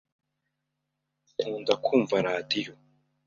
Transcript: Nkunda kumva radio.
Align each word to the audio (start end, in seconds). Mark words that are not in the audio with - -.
Nkunda 1.35 1.73
kumva 1.85 2.15
radio. 2.27 2.71